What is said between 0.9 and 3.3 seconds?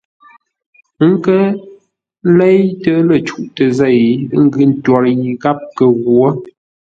Ə́ kə́ leitə́ lə́